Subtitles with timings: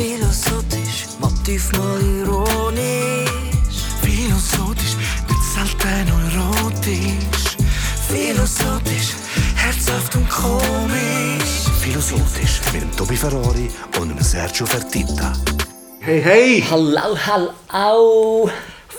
[0.00, 3.28] Philosophisch, Motiv mal ironisch.
[4.00, 4.96] Philosophisch,
[5.28, 7.58] nicht selten erotisch.
[8.08, 9.12] Philosophisch,
[9.56, 11.68] herzhaft und komisch.
[11.82, 15.34] Philosophisch mit dem Tobi Ferrari und dem Sergio Fertitta.
[16.00, 16.64] Hey, hey!
[16.70, 18.50] Hallo, hallo!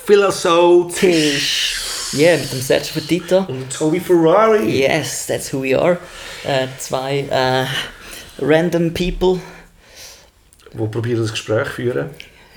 [0.05, 1.79] Philosophisch!
[2.13, 3.47] Yeah, mit dem Sergio Fertitta.
[3.49, 4.81] Und Tobi Ferrari!
[4.81, 5.97] Yes, that's who we are.
[6.43, 7.65] Äh, zwei äh,
[8.39, 9.39] random people,
[10.73, 12.09] Wo probieren das Gespräch führen?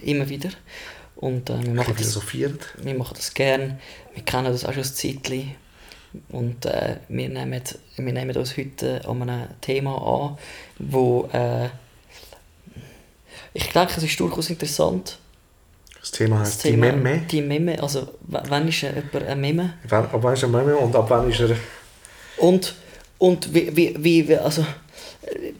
[0.03, 0.51] immer wieder.
[1.17, 2.21] Und äh, wir, machen das,
[2.83, 3.79] wir machen das gern.
[4.13, 5.55] Wir kennen das auch schon ein Zeitchen.
[6.29, 7.63] Und äh, wir, nehmen,
[7.97, 10.39] wir nehmen uns heute an einem Thema an,
[10.79, 11.69] wo äh,
[13.53, 15.19] ich denke, es ist durchaus interessant.
[16.01, 17.23] Das Thema heißt die Memme.
[17.31, 19.75] Die Memme, also wann ist jemand ein Memme?
[19.89, 21.57] Wann- Ab wann ist er Memme und ab wann ist er...
[22.37, 22.75] Und,
[23.19, 23.97] und wie, wie,
[24.29, 24.67] wie, also,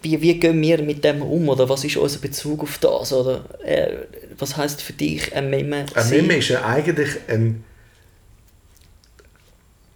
[0.03, 1.49] wie, wie gehen wir mit dem um?
[1.49, 3.13] Oder was ist unser Bezug auf das?
[3.13, 4.07] Oder äh,
[4.39, 5.87] was heißt für dich ein Memme?
[5.95, 6.11] Ein?
[6.11, 7.65] Memme ist ja eigentlich ein...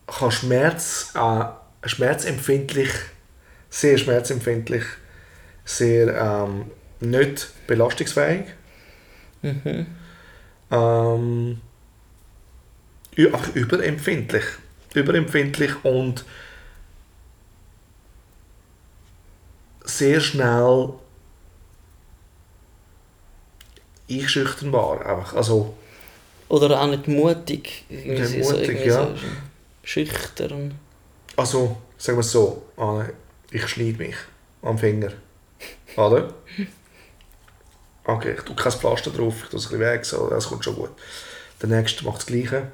[0.07, 1.13] kann Schmerz...
[1.15, 1.45] Äh,
[1.89, 2.91] schmerzempfindlich...
[3.71, 4.85] Sehr schmerzempfindlich.
[5.65, 8.45] Sehr ähm, nicht belastungsfähig.
[9.43, 9.87] Mhm.
[10.71, 11.61] Ähm,
[13.17, 14.45] einfach überempfindlich.
[14.95, 16.25] Überempfindlich und
[19.89, 20.91] sehr schnell
[24.11, 25.05] einschüchternbar.
[25.05, 25.35] Einfach.
[25.35, 25.75] Also,
[26.49, 27.85] Oder auch nicht mutig.
[27.89, 29.07] Irgendwie Nicht so- mutig, irgendwie ja.
[29.07, 29.15] so
[29.83, 30.79] schüchtern.
[31.37, 32.63] also, sagen wir es so,
[33.51, 34.17] ich schneide mich
[34.63, 35.13] am Finger.
[35.97, 36.33] Oder?
[38.05, 40.65] Okay, ich tue kein Pflaster drauf, ich tue es ein bisschen weg, so, das kommt
[40.65, 40.91] schon gut.
[41.61, 42.69] Der nächste macht das Gleiche.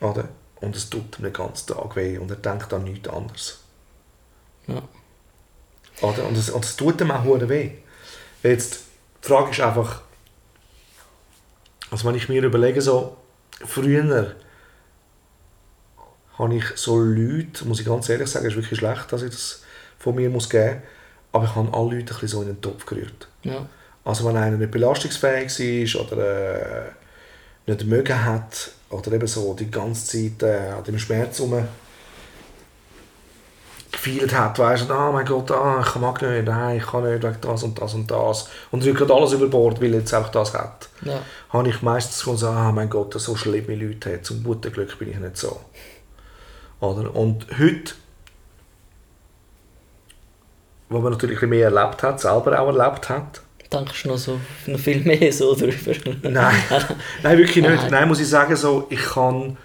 [0.00, 0.28] Oder?
[0.60, 3.60] Und es tut ihm den ganzen Tag weh und er denkt an nichts anderes.
[4.66, 4.82] Ja.
[6.02, 6.26] Oder?
[6.26, 7.70] Und es, und es tut ihm auch weh.
[8.42, 8.80] Jetzt,
[9.22, 10.02] die Frage ist einfach,
[11.90, 13.16] also wenn ich mir überlege, so,
[13.64, 14.34] früher
[16.38, 19.30] habe ich so Leute, muss ich ganz ehrlich sagen, es ist wirklich schlecht, dass ich
[19.30, 19.62] das
[19.98, 20.82] von mir muss geben
[21.32, 23.28] aber ich habe alle Leute ein bisschen so in den Topf gerührt.
[23.42, 23.66] Ja.
[24.04, 26.90] Also wenn einer nicht belastungsfähig ist oder äh,
[27.66, 31.66] nicht mögen hat oder eben so die ganze Zeit äh, an dem Schmerz rum
[34.02, 37.22] gefeiert hat, weißt du, ah mein Gott, ah, ich mag nicht, nein, ich kann nicht
[37.22, 40.54] wegen das und das und das und drückt alles über Bord, weil jetzt auch das
[40.54, 40.88] hat.
[41.02, 41.20] Ja.
[41.50, 45.10] Habe ich meistens gesagt, ah mein Gott, so schlimme Leute hat, zum guten Glück bin
[45.10, 45.60] ich nicht so.
[46.80, 47.14] Oder?
[47.14, 47.94] Und heute,
[50.88, 53.42] wo man natürlich ein mehr erlebt hat, selber auch erlebt hat,
[53.72, 55.94] Denkst du noch, so, noch viel mehr so drüber?
[56.28, 56.54] Nein,
[57.22, 57.90] nein wirklich nicht.
[57.90, 58.06] Nein.
[58.06, 59.56] Muss ich sagen, so, ich kann...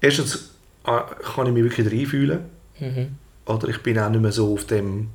[0.00, 0.52] Erstens
[0.86, 1.00] äh,
[1.34, 2.44] kann ich mich wirklich reinfühlen.
[2.78, 3.16] Mhm.
[3.46, 5.08] Oder ich bin auch nicht mehr so auf dem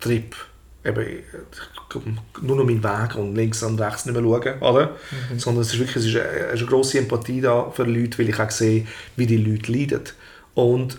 [0.00, 0.34] Trip,
[0.84, 1.24] eben, ich-
[2.42, 4.96] nur noch meinen Weg und links und rechts nicht mehr schauen, oder?
[5.38, 8.38] Sondern es ist wirklich es ist eine, eine grosse Empathie da für Leute, weil ich
[8.40, 8.86] auch sehe,
[9.16, 10.02] wie die Leute leiden.
[10.54, 10.98] Und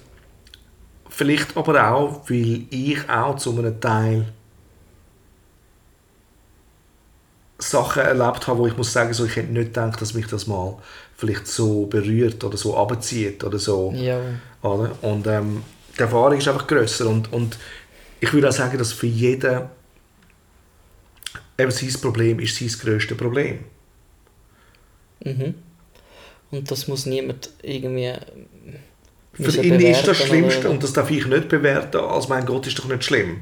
[1.09, 4.25] vielleicht aber auch, weil ich auch zu einem Teil
[7.57, 10.45] Sachen erlebt habe, wo ich muss sagen, so, ich hätte nicht gedacht, dass mich das
[10.45, 10.75] mal
[11.15, 13.93] vielleicht so berührt oder so abzieht oder so.
[13.95, 14.19] Ja.
[14.61, 14.91] Oder?
[15.01, 15.63] Und ähm,
[15.97, 17.07] die Erfahrung ist einfach grösser.
[17.07, 17.57] Und, und
[18.19, 19.63] ich würde auch sagen, dass für jeden
[21.57, 23.59] eben sein Problem ist sein grösstes Problem.
[25.23, 25.55] Mhm.
[26.51, 28.13] Und das muss niemand irgendwie.
[29.33, 32.67] Für ihn ist das Schlimmste, oder- und das darf ich nicht bewerten, als mein Gott
[32.67, 33.41] ist doch nicht schlimm.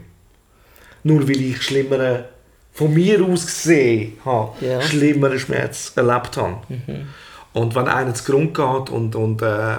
[1.03, 2.29] Nur weil ich schlimmere,
[2.71, 4.81] von mir aus gesehen habe, Ja.
[4.81, 6.61] schlimmeren Schmerz erlebt habe.
[6.69, 7.07] Mhm.
[7.53, 9.77] Und wenn einer zu Grund geht und, und äh,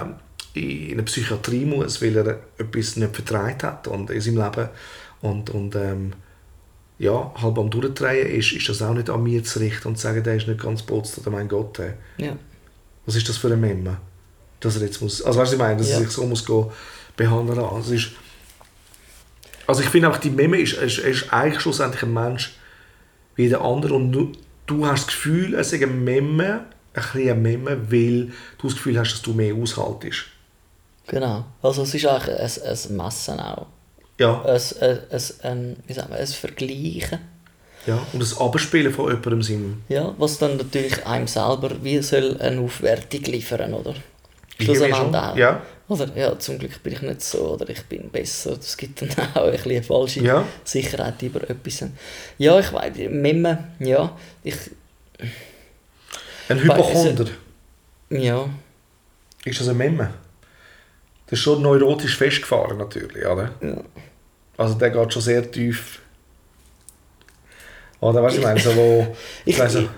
[0.55, 4.69] in eine Psychiatrie muss, weil er etwas nicht vertreibt hat und in seinem Leben
[5.21, 6.13] und, und ähm,
[6.97, 10.03] ja, halb am Durchdrehen ist, ist das auch nicht an mir zu richten und zu
[10.03, 11.79] sagen, der ist nicht ganz putzt oder mein Gott,
[12.17, 12.37] Ja.
[13.05, 13.97] was ist das für ein Memme?
[14.61, 15.95] Dass er jetzt muss, also weißt du, ich meine, dass Ja.
[15.97, 16.65] er sich so muss gehen,
[17.17, 17.75] behandeln lassen.
[17.75, 18.11] Also, ist,
[19.67, 22.55] also ich finde auch, die Memme ist, ist, ist eigentlich schlussendlich ein Mensch
[23.35, 24.31] wie jeder andere und du,
[24.65, 28.75] du hast das Gefühl, es ist ein Memme, ein bisschen ein Memme, weil du das
[28.75, 30.25] Gefühl hast, dass du mehr aushaltest.
[31.07, 31.45] Genau.
[31.61, 33.67] Also es ist eigentlich ein, ein Messen auch.
[34.17, 37.19] Ja, Ein, ein, ein, ein, wie sagt man, ein Vergleichen.
[37.85, 37.99] ja.
[38.13, 39.83] Und das Abspielen von jemandem Sinn.
[39.89, 43.93] Ja, was dann natürlich einem selber wie soll eine Aufwertung liefern, oder?
[44.59, 45.35] Schlussendlich auch.
[45.35, 45.61] ja.
[45.87, 48.55] Oder ja, zum Glück bin ich nicht so oder ich bin besser.
[48.55, 50.43] Das gibt dann auch ein bisschen eine falsche Ja.
[50.63, 51.83] Sicherheit über etwas.
[52.39, 54.55] Ja, ich weiß, Memme, ja, ich,
[56.49, 57.25] Ein Hypochonder,
[58.09, 58.49] ja,
[59.43, 60.11] ist das ein Memme?
[61.27, 63.51] Das ist schon neurotisch festgefahren natürlich, oder?
[63.61, 63.77] ja.
[64.57, 66.01] Also der geht schon sehr tief.
[67.99, 69.15] Oder weißt du, ich meine, so wo...
[69.45, 69.89] Ich, weiss ich,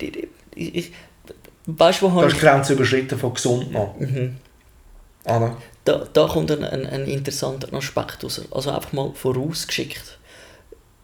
[0.00, 0.92] nicht, ich, ich, ich,
[1.66, 2.40] weißt du, wo da habe ist die.
[2.40, 3.98] Grenze überschritten von gesund noch.
[3.98, 4.36] Mhm.
[5.24, 5.56] Oder?
[5.84, 8.42] Da, da kommt ein, ein, ein interessanter Aspekt raus.
[8.50, 10.18] Also einfach mal vorausgeschickt,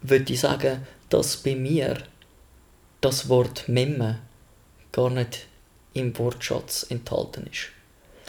[0.03, 1.99] würde ich sagen, dass bei mir
[3.01, 4.21] das Wort Memme
[4.93, 5.47] gar nicht
[5.95, 7.71] im Wortschatz enthalten ist.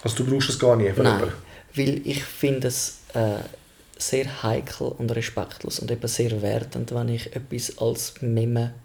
[0.06, 0.96] Also du brauchst es gar nicht.
[0.96, 1.32] von Nein,
[1.74, 3.40] weil ich finde es äh,
[3.98, 8.76] sehr heikel und respektlos und eben sehr wertend, wenn ich etwas als Memme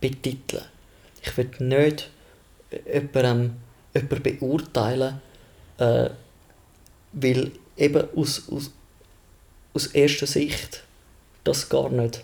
[0.00, 0.62] betitle.
[1.22, 2.08] Ich will nicht
[2.86, 3.56] jemandem,
[3.92, 5.20] jemanden beurteilen,
[5.78, 6.10] äh,
[7.12, 8.70] weil eben aus, aus,
[9.74, 10.84] aus erster Sicht
[11.42, 12.22] das gar nicht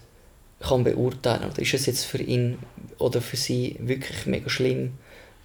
[0.60, 1.50] kann beurteilen.
[1.50, 2.58] Oder ist es jetzt für ihn
[2.98, 4.92] oder für sie wirklich mega schlimm?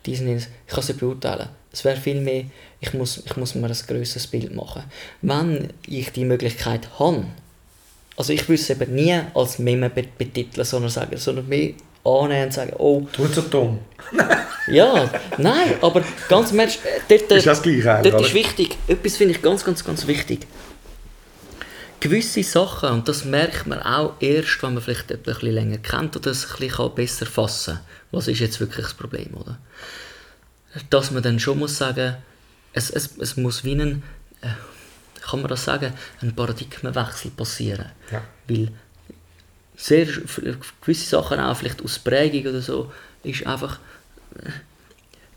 [0.06, 1.50] Diesen, ich kann es nicht beurteilen.
[1.72, 2.46] Es wäre viel mehr,
[2.80, 4.84] ich muss, ich muss mir ein grösseres Bild machen.
[5.22, 7.26] Wenn ich die Möglichkeit habe,
[8.18, 11.72] also ich würde es eben nie als Meme bet- betiteln, sondern, sagen, sondern mehr
[12.04, 13.80] annehmen und sagen, oh, Du so dumm.
[14.68, 19.18] ja, nein, aber ganz im Ernst, äh, dort, Ist das gleich dort ist wichtig, etwas
[19.18, 20.42] finde ich ganz, ganz, ganz wichtig.
[22.02, 25.78] Gewisse Sachen, und das merkt man auch erst, wenn man vielleicht etwas ein bisschen länger
[25.78, 27.86] kennt oder es ein bisschen besser fassen kann.
[28.10, 29.60] Was ist jetzt wirklich das Problem, oder?
[30.90, 32.18] Dass man dann schon muss sagen,
[32.74, 34.02] es, es, es muss wie ein,
[34.42, 34.48] äh,
[35.22, 37.92] kann man das sagen, ein Paradigmenwechsel passieren.
[38.12, 38.24] Ja.
[38.48, 38.72] Weil
[39.76, 40.08] sehr,
[40.82, 43.80] gewisse Sachen auch vielleicht aus Prägung oder so, ist einfach,
[44.38, 44.50] äh,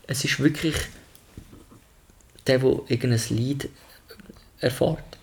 [0.07, 0.75] es ist wirklich
[2.47, 3.69] der, der irgendein Lied
[4.59, 5.14] erfährt.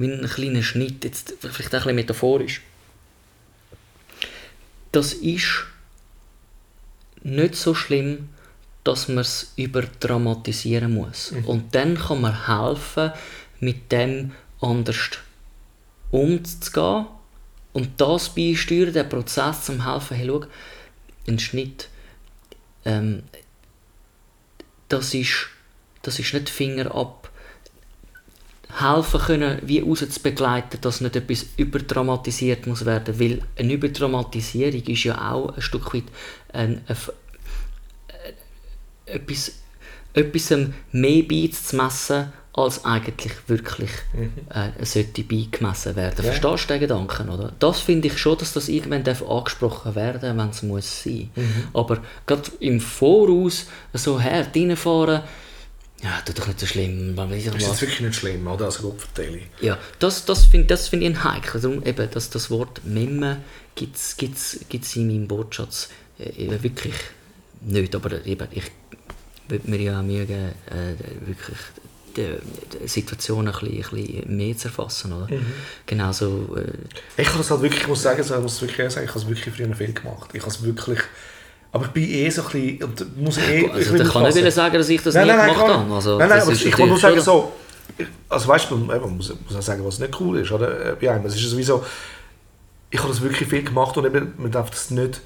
[0.00, 2.62] Ein kleiner Schnitt, jetzt vielleicht auch ein bisschen metaphorisch.
[4.92, 5.66] Das ist
[7.22, 8.30] nicht so schlimm,
[8.82, 11.32] dass man es überdramatisieren muss.
[11.44, 13.12] Und dann kann man helfen,
[13.60, 15.10] mit dem anders
[16.10, 17.06] umzugehen
[17.72, 20.44] und das beisteuern, den Prozess zum helfen, hey, schau,
[21.28, 21.88] ein Schnitt,
[22.84, 23.22] ähm,
[24.88, 25.48] das ist,
[26.02, 27.19] das ist nicht Finger ab.
[28.78, 34.82] Helfen können, wie raus zu begleiten, dass nicht etwas überdramatisiert muss werden, weil eine Überdramatisierung
[34.82, 36.04] ist ja auch ein Stück weit
[36.52, 36.96] ein, ein,
[39.06, 39.52] äh, etwas,
[40.14, 40.54] etwas
[40.92, 43.90] mehr beizumessen, als eigentlich wirklich
[44.52, 46.24] äh, sollte beigemessen werden.
[46.24, 46.32] Ja.
[46.32, 47.52] Verstehst du den Gedanken, oder?
[47.58, 51.30] Das finde ich schon, dass das irgendwann darf angesprochen werden wenn es muss sein.
[51.72, 55.22] Aber gerade im Voraus so hart reinfahren,
[56.02, 57.14] ja, tut doch nicht so schlimm.
[57.14, 58.66] Das ist jetzt wirklich nicht schlimm, oder?
[58.66, 59.40] Also Gott verteile.
[59.60, 61.60] Ja, das, das finde das find ich ein heikel.
[61.60, 63.42] Darum eben, dass das Wort Memme
[63.74, 64.16] gibt es
[64.96, 66.94] in meinem Wortschatz äh, eben wirklich
[67.60, 67.94] nicht.
[67.94, 68.64] Aber eben, ich
[69.48, 71.58] würde mir ja Mühe geben, äh, wirklich
[72.16, 75.12] die, Situation ein bisschen, ein bisschen mehr zu erfassen.
[75.12, 75.28] Oder?
[75.86, 79.10] Genauso, äh, Ich habe das halt wirklich, ich muss sagen, ich muss wirklich sagen, ich
[79.10, 80.30] habe es wirklich früher viel gemacht.
[80.32, 81.00] Ich habe es wirklich...
[81.72, 82.82] Aber ich bin eh so ein bisschen...
[82.82, 85.32] Und muss eh, ich also da kann ich nicht sagen, dass ich das Nein, nie
[85.32, 85.84] nein, nein, gemacht habe.
[85.84, 85.94] nicht.
[85.94, 87.52] Also, nein, nein, aber ich will nur sagen, so...
[88.28, 90.92] Also weißt du, man muss, muss auch sagen, was nicht cool ist, oder?
[90.92, 91.26] Äh, Bei einem.
[91.26, 91.84] Es ist sowieso...
[92.90, 95.20] Ich habe das wirklich viel gemacht und eben, man darf das nicht...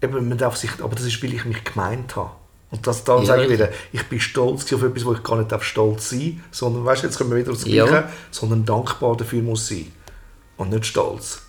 [0.00, 0.70] Eben, man darf sich...
[0.82, 2.30] Aber das ist, weil ich mich gemeint habe.
[2.70, 5.36] Und das, da Ja, sage ich wieder, ich bin stolz auf etwas, wo ich gar
[5.36, 7.84] nicht darf stolz sein sondern, weißt du, jetzt kommen wir wieder aufs Ja.
[7.86, 9.92] Gleiche, sondern dankbar dafür muss sein.
[10.56, 11.43] Und nicht stolz.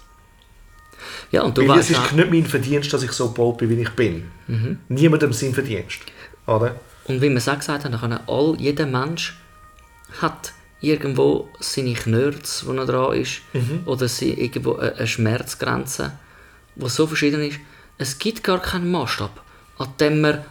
[1.32, 3.70] Ja, und du Weil es ist auch, nicht mein Verdienst, dass ich so bold bin,
[3.70, 4.32] wie ich bin.
[4.48, 4.80] Mhm.
[4.90, 6.00] Niemandem sein Verdienst.
[6.48, 6.76] Oder?
[7.06, 9.38] Und wie wir es auch gesagt haben, können all, jeder Mensch
[10.22, 13.42] hat irgendwo seine Knörz, wo er dran ist,
[13.86, 16.14] oder sie, irgendwo eine Schmerzgrenze,
[16.76, 17.60] die so verschieden ist.
[17.98, 19.42] Es gibt gar keinen Maßstab,
[19.78, 20.46] an dem wir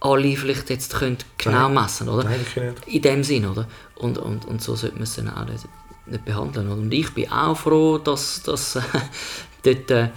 [0.00, 2.24] alle vielleicht jetzt können genau messen oder?
[2.24, 2.74] Nein.
[2.86, 3.66] In dem Sinn, oder?
[3.96, 5.64] Und, und, und so sollte man es dann auch nicht,
[6.06, 6.70] nicht behandeln.
[6.70, 6.80] Oder?
[6.80, 8.78] Und ich bin auch froh, dass, dass
[9.66, 10.08] dort, äh,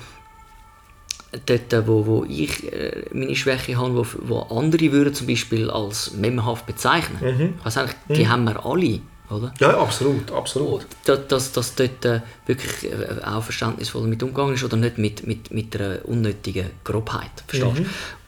[1.45, 6.13] dort wo, wo ich äh, meine Schwäche habe, wo, wo andere würden zum Beispiel als
[6.13, 7.53] memmenhaft bezeichnen.
[7.59, 9.53] Ich weiss eigentlich, die haben wir alle, oder?
[9.59, 10.85] Ja, absolut, absolut.
[11.05, 15.27] dass, dass, dass dort äh, wirklich äh, auch verständnisvoll mit umgegangen ist oder nicht mit,
[15.27, 17.31] mit, mit einer unnötigen Grobheit.
[17.47, 17.79] Verstehst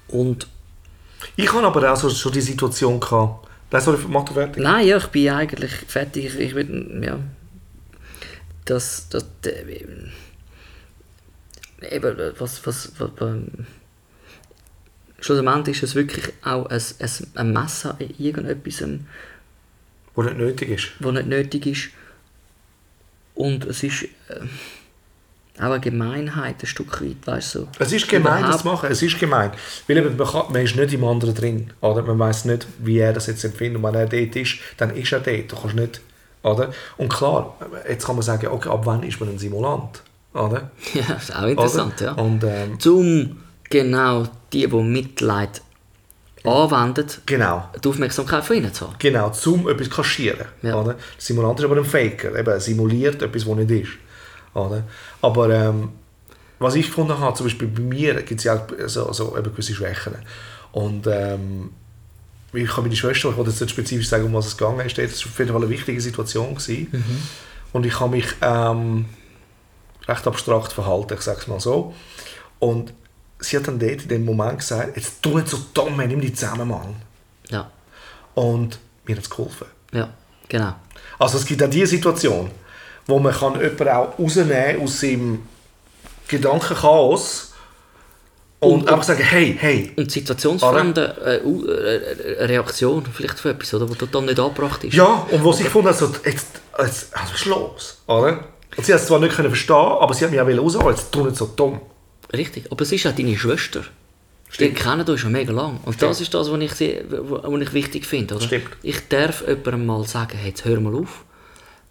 [0.09, 0.17] du?
[0.17, 0.47] Und
[1.35, 3.47] Ich habe aber auch so, schon die Situation gehabt.
[3.71, 4.61] Nein, sorry, mach du fertig.
[4.61, 6.25] Nein, ja, ich bin eigentlich fertig.
[6.37, 6.67] Ich, ich
[7.03, 7.19] ja.
[8.65, 9.79] Das, das, äh,
[11.89, 13.65] eben, was, was, was, ähm,
[15.19, 16.81] schlussendlich ist es wirklich auch ein,
[17.35, 18.83] ein, Messer in irgendetwas,
[20.15, 20.91] Wo nicht nötig ist.
[20.99, 21.89] was nicht nötig ist.
[23.33, 24.41] Und es ist äh,
[25.57, 27.67] auch eine Gemeinheit, ein Stück weit, weißt du.
[27.79, 28.89] Es ist gemein, das zu machen.
[28.91, 29.51] Es ist gemein.
[29.87, 31.73] Weil eben, man, kann, man ist nicht im anderen drin.
[31.81, 32.01] Oder?
[32.03, 33.77] Man weiß nicht, wie er das jetzt empfindet.
[33.77, 35.51] Und wenn er dort ist, dann ist er dort.
[35.51, 36.01] Du kannst nicht...
[36.43, 36.73] Oder?
[36.97, 37.57] Und klar,
[37.87, 40.01] jetzt kann man sagen, okay, ab wann ist man ein Simulant?
[40.33, 40.71] Oder?
[40.93, 42.05] Ja, das ist auch interessant, oder?
[42.05, 42.23] ja.
[42.23, 43.37] Und ähm, Zum
[43.69, 45.61] genau die, die Mitleid
[46.43, 47.69] anwenden, genau.
[47.83, 48.95] die Aufmerksamkeit von ihnen zu haben.
[48.99, 50.47] Genau, zum etwas kaschieren.
[50.61, 50.75] Ja.
[50.75, 50.93] Oder?
[50.93, 52.35] Der Simulant ist aber ein Faker.
[52.35, 53.91] Eben, er simuliert etwas, was nicht ist.
[54.53, 54.83] Oder?
[55.21, 55.89] Aber ähm,
[56.59, 59.51] was ich gefunden habe, zum Beispiel bei mir gibt es ja auch so, so eben
[59.51, 60.13] gewisse Schwächen.
[60.71, 61.71] Und ähm,
[62.53, 64.97] ich habe meine Schwester, ich wollte jetzt nicht spezifisch sagen, um was es gegangen ist,
[64.97, 66.55] das war auf jeden Fall eine wichtige Situation.
[66.55, 67.33] Gewesen.
[67.71, 69.05] Und ich habe mich ähm,
[70.07, 71.93] recht abstrakt verhalten, ich sage es mal so.
[72.59, 72.93] Und
[73.39, 76.35] sie hat dann dort in dem Moment gesagt, jetzt tu nicht so dumm, nimm dich
[76.35, 76.95] zusammen, Mann.
[77.49, 77.69] Ja,
[78.35, 79.67] Und mir hat es geholfen.
[79.93, 80.09] ja,
[80.47, 80.73] genau.
[81.19, 82.49] Also es gibt auch diese Situation,
[83.07, 85.47] wo man kann jemanden auch rausnehmen aus seinem
[86.27, 87.53] Gedankenchaos
[88.59, 93.89] und, Und- einfach sagen, hey, hey, Und situationsfremde äh, äh, Reaktion vielleicht für etwas, oder,
[93.89, 94.93] was total nicht angebracht ist.
[94.93, 96.47] ja, und was ich gefunden habe, so, jetzt,
[96.79, 98.43] jetzt, also ist los, oder?
[98.77, 101.11] Und sie hat es zwar nicht können verstehen, aber sie hat mich auch rausholen, jetzt
[101.11, 101.81] tu nicht so dumm.
[102.33, 103.81] Richtig, aber es ist auch deine Schwester.
[103.81, 104.75] Die Stimmt.
[104.77, 105.79] kennen uns schon mega lang.
[105.85, 106.71] Und das ist das, was ich,
[107.09, 108.35] was ich wichtig finde.
[108.35, 108.45] Oder?
[108.45, 108.67] Stimmt.
[108.83, 111.23] Ich darf jemandem mal sagen, hey, jetzt hör mal auf.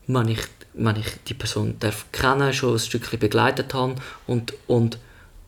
[0.06, 0.40] Wenn ich,
[0.74, 3.94] wenn ich die Person darf kennen, schon ein Stückchen begleitet habe
[4.26, 4.98] und, und,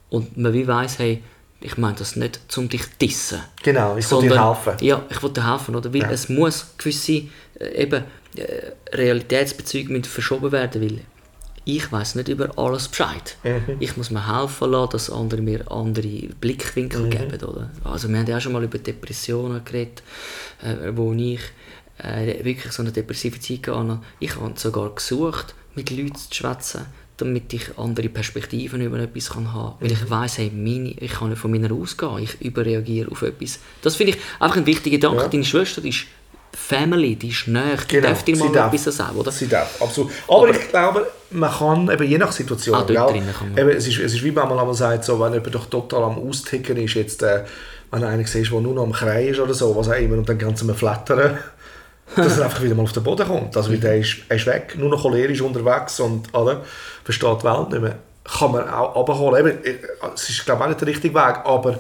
[0.09, 1.23] und man wie weiss, hey,
[1.61, 3.41] ich meine das nicht, um dich zu dissen.
[3.63, 4.75] Genau, ich soll dir helfen.
[4.81, 5.93] Ja, ich will dir helfen, oder?
[5.93, 6.11] Weil Ja.
[6.11, 7.13] es muss gewisse
[7.61, 8.05] äh, eben,
[8.37, 11.01] äh, Realitätsbezüge verschoben werden, weil
[11.65, 13.37] ich weiß nicht über alles Bescheid.
[13.45, 13.77] Mhm.
[13.81, 16.35] Ich muss mir helfen lassen, dass andere mir andere Mhm.
[16.41, 17.71] Blickwinkel geben, oder?
[17.85, 20.03] Also wir haben ja auch schon mal über Depressionen geredet,
[20.63, 21.41] äh, wo ich
[21.99, 24.01] äh, wirklich so eine depressive Zeit hatte.
[24.19, 29.53] Ich habe sogar gesucht, mit Leuten zu schwätzen, damit ich andere Perspektiven über etwas kann
[29.53, 29.95] haben Weil Mhm.
[29.95, 33.61] ich weiss, hey, meine, ich kann nicht von meiner ausgehen, ich überreagiere auf etwas.
[33.83, 35.23] Das finde ich einfach ein wichtiger Gedanke.
[35.23, 35.29] Ja.
[35.29, 36.07] Deine Schwester, ist
[36.57, 38.73] Family, die ist näher, die Genau, sie mal darf.
[38.75, 39.33] etwas sagen, oder?
[39.33, 40.11] Sie darf, absolut.
[40.29, 43.59] Aber, ich glaube, man kann eben je nach Situation, Ah, dort kann man.
[43.59, 46.19] eben, es, ist, es ist wie man einmal sagt, so, wenn jemand doch total am
[46.29, 47.45] Austicken ist, jetzt, äh,
[47.91, 50.29] wenn einer siehst, der nur noch am Kreien ist oder so, was auch immer, und
[50.29, 51.39] dann ganz am Flattern,
[52.17, 53.57] dass er einfach wieder mal auf den Boden kommt.
[53.57, 56.61] Also, weil der ist, er ist weg, nur noch cholerisch unterwegs und alle
[57.05, 57.97] versteht die Welt nicht mehr.
[58.25, 59.47] Kann man auch abholen.
[59.47, 59.79] Eben, äh,
[60.15, 61.79] es ist, glaube ich, auch nicht der richtige Weg, aber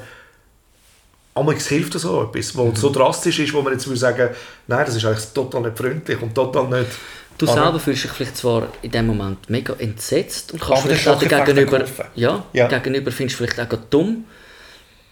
[1.35, 4.29] Einmal hilft das so etwas, wo so drastisch ist, wo man jetzt würde sagen,
[4.67, 6.91] nein, das ist eigentlich total nicht freundlich und total nicht...
[7.39, 11.09] Du Aber- selber fühlst dich vielleicht zwar in dem Moment mega entsetzt und kannst vielleicht
[11.09, 11.85] auch gegenüber,
[12.15, 12.69] ja, Ja.
[12.69, 14.25] gegenüber findest du vielleicht auch dumm.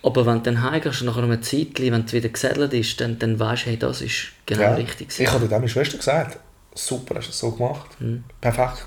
[0.03, 3.19] Aber wenn du dann heimgehst und nach einem Zeitchen, wenn du wieder gesettelt ist, dann,
[3.19, 4.75] dann weißt du, hey, das ist genau Ja.
[4.75, 5.09] richtig.
[5.19, 6.39] Ich habe dir auch meine Schwester gesagt,
[6.75, 7.87] super, hast du es so gemacht.
[7.99, 8.25] Mhm.
[8.41, 8.87] Perfekt.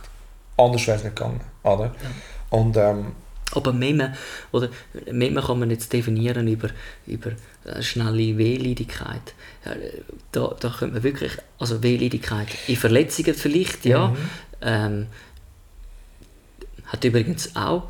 [0.58, 1.42] Anders wäre es nicht gegangen.
[1.63, 1.92] Oder?
[2.52, 3.13] Und ähm,
[3.55, 4.15] Aber Meme,
[4.51, 4.69] oder
[5.12, 6.69] Meme kann man jetzt definieren über,
[7.05, 7.31] über
[7.65, 9.33] äh, schnelle Wehleidigkeit.
[9.65, 9.75] Ja,
[10.31, 14.07] Da, da könnte man wirklich, also Wehleidigkeit in Verletzungen vielleicht, ja.
[14.07, 14.17] Mhm.
[14.62, 15.07] Ähm,
[16.88, 17.83] hat übrigens auch,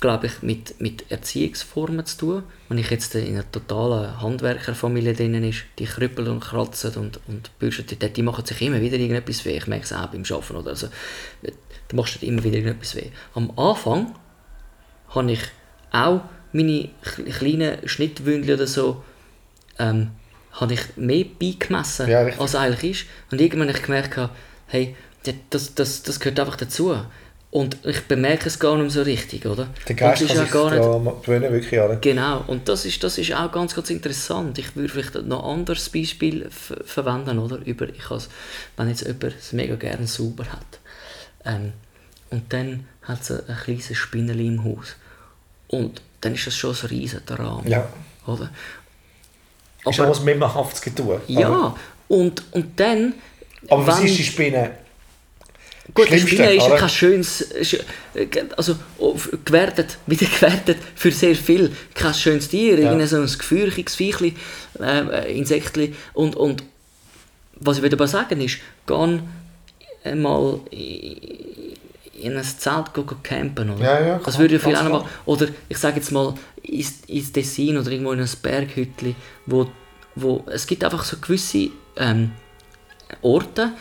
[0.00, 2.42] glaube ich, mit, mit Erziehungsformen zu tun.
[2.68, 7.58] Wenn ich jetzt in einer totalen Handwerkerfamilie drin ist, die krüppeln und kratzen und, und
[7.58, 9.56] bürsten, die, die machen sich immer wieder irgendetwas weh.
[9.56, 10.56] Ich merke es auch beim Arbeiten.
[10.56, 10.70] Oder?
[10.70, 10.88] Also,
[11.88, 13.10] du machst dir immer wieder irgendetwas weh.
[13.34, 14.14] Am Anfang
[15.16, 15.40] habe ich
[15.92, 16.20] auch
[16.52, 19.02] meine kle- kleinen Schnittwündchen oder so
[19.78, 20.10] ähm,
[20.52, 23.06] habe ich mehr beigemessen, Ja, als eigentlich ist.
[23.30, 24.18] Und irgendwann habe ich gemerkt,
[24.68, 24.96] hey,
[25.50, 26.96] das, das, das gehört einfach dazu.
[27.50, 29.68] Und ich bemerke es gar nicht so richtig, oder?
[29.88, 30.70] der Geist und kann das ist sich ja gar
[31.00, 31.80] nicht, gewöhnen, wirklich.
[31.80, 31.96] Oder?
[31.96, 34.58] Genau, und das ist, das ist auch ganz, ganz interessant.
[34.58, 37.58] Ich würde vielleicht noch ein anderes Beispiel ver verwenden, oder?
[37.64, 38.28] Über, ich has,
[38.76, 40.80] wenn jetzt jemand es mega gerne sauber hat
[41.44, 41.72] ähm,
[42.30, 44.96] und dann hat es ein, ein kleines Spinneli im Haus
[45.68, 47.88] und dann ist das schon ein riesen Drama, Ja.
[48.26, 48.50] oder?
[49.88, 50.24] Ist auch was
[50.94, 51.06] tun.
[51.08, 51.20] oder?
[51.28, 51.76] ja,
[52.08, 53.14] und, und dann...
[53.68, 54.70] Aber was wenn- ist die Spinne?
[55.94, 57.80] Gut, die Spinne ist ja kein schönes, sch-
[58.56, 62.86] also auf- gewertet, wieder gewertet für sehr viel, kein schönes Tier, Ja.
[62.86, 64.34] irgendein so ein gefürchiges Viechli,
[64.80, 66.64] äh, Insektli und, und
[67.60, 69.20] was ich aber sagen ist, geh
[70.16, 70.60] mal
[72.22, 73.84] in ein Zelt go campen, oder?
[73.84, 75.06] Ja, ja, das würde ich viel auch.
[75.24, 79.14] Oder ich sage jetzt mal ins, ins Tessin oder irgendwo in ein Berghütli,
[79.46, 79.68] wo,
[80.14, 82.32] wo es gibt einfach so gewisse ähm,
[83.22, 83.72] Orte,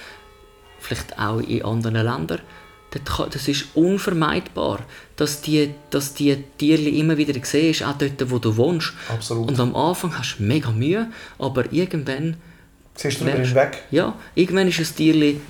[0.80, 2.42] vielleicht auch in anderen Ländern,
[3.32, 4.80] das ist unvermeidbar,
[5.16, 8.94] dass die, dass die Tiere immer wieder siehst, auch dort, wo du wohnst.
[9.10, 9.50] Absolut.
[9.50, 12.38] Und am Anfang hast du mega Mühe, aber irgendwann,
[12.96, 13.84] Siehst du drüber merkst- hinweg?
[13.92, 15.42] ja, irgendwann ist ein Tierli,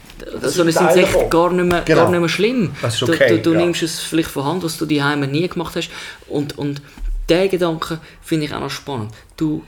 [0.42, 2.02] so ein ist ein Teil Insekt gar nicht mehr, Genau.
[2.04, 2.72] gar nicht mehr schlimm.
[2.86, 3.60] Ist Du- okay, Du, du ja.
[3.66, 5.90] nimmst es vielleicht von Hand, was du daheim nie gemacht hast.
[6.28, 6.82] Und, und
[7.30, 9.12] diesen Gedanken finde ich auch noch spannend.
[9.38, 9.64] Du,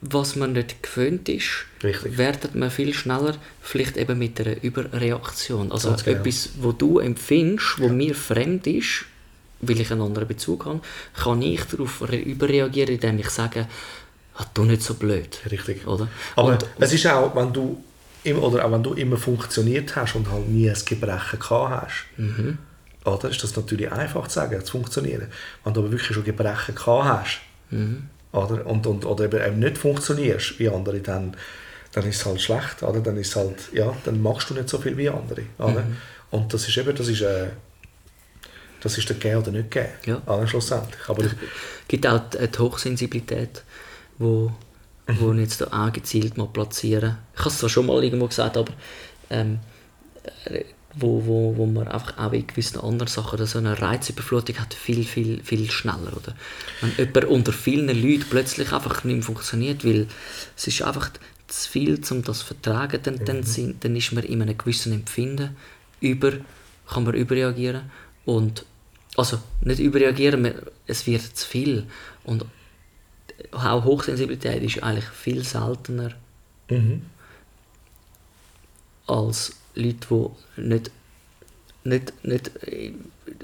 [0.00, 2.16] was man nicht gewöhnt ist, Richtig.
[2.18, 5.72] werdet man viel schneller vielleicht eben mit einer Überreaktion.
[5.72, 6.20] Also Ganz genau.
[6.20, 9.06] etwas, wo du empfindest, wo mir fremd ist,
[9.60, 10.80] weil ich einen anderen Bezug habe,
[11.20, 13.66] kann ich darauf re- überreagieren, indem ich sage,
[14.38, 15.38] ah, du nicht so blöd.
[15.50, 15.86] Richtig.
[15.86, 16.08] Oder?
[16.36, 17.82] Aber Und- es ist auch, wenn du
[18.24, 22.04] immer, oder auch wenn du immer funktioniert hast und halt nie ein Gebrechen gehabt hast,
[22.16, 22.58] Mhm.
[23.04, 25.28] oder, ist das natürlich einfach zu sagen, zu funktionieren.
[25.64, 27.40] Wenn du aber wirklich schon Gebrechen gehabt hast,
[27.70, 28.08] Mhm.
[28.32, 31.36] oder, und, und, oder eben, eben nicht funktionierst wie andere, dann,
[31.92, 32.82] dann ist es halt schlecht.
[32.82, 33.00] Oder?
[33.00, 35.42] Dann, ist halt, ja, dann machst du nicht so viel wie andere.
[35.58, 35.82] Oder?
[35.82, 35.96] Mhm.
[36.30, 37.46] Und das ist eben, das ist, äh,
[38.80, 40.20] das ist der Gehen oder nicht Gehen, Ja.
[40.26, 41.08] oder, schlussendlich.
[41.08, 41.30] Aber Es
[41.88, 43.62] gibt auch die, die Hochsensibilität,
[44.18, 44.52] wo,
[45.06, 47.18] wo ich jetzt da auch gezielt mal platzieren.
[47.34, 48.72] Ich habe es zwar schon mal irgendwo gesagt, aber
[49.30, 49.60] ähm,
[50.44, 54.74] äh, wo, wo, wo man einfach auch in gewissen anderen Sachen so eine Reizüberflutung hat,
[54.74, 56.12] viel, viel, viel schneller.
[56.16, 56.34] Oder?
[56.80, 60.08] Wenn jemand unter vielen Leuten plötzlich einfach nicht mehr funktioniert, weil
[60.56, 61.10] es ist einfach
[61.46, 64.92] zu viel, um das zu vertragen, dann, dann, sind, dann ist man in einem gewissen
[64.92, 65.56] Empfinden
[66.00, 66.32] über,
[66.88, 67.90] kann man überreagieren
[68.24, 68.64] und
[69.16, 70.52] also nicht überreagieren,
[70.86, 71.86] es wird zu viel
[72.24, 72.44] und
[73.52, 76.10] auch Hochsensibilität ist eigentlich viel seltener
[76.70, 77.02] Mhm.
[79.06, 80.06] als Leute,
[80.56, 80.90] die nicht,
[81.84, 82.50] nicht, nicht